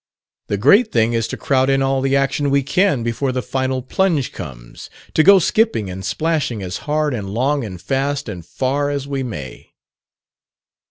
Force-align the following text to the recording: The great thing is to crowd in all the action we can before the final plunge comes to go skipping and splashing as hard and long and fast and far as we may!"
The 0.47 0.57
great 0.57 0.91
thing 0.91 1.13
is 1.13 1.27
to 1.27 1.37
crowd 1.37 1.69
in 1.69 1.83
all 1.83 2.01
the 2.01 2.15
action 2.15 2.49
we 2.49 2.63
can 2.63 3.03
before 3.03 3.31
the 3.31 3.43
final 3.43 3.83
plunge 3.83 4.31
comes 4.33 4.89
to 5.13 5.21
go 5.21 5.37
skipping 5.37 5.91
and 5.91 6.03
splashing 6.03 6.63
as 6.63 6.77
hard 6.89 7.13
and 7.13 7.29
long 7.29 7.63
and 7.63 7.79
fast 7.79 8.27
and 8.27 8.43
far 8.43 8.89
as 8.89 9.07
we 9.07 9.21
may!" 9.21 9.75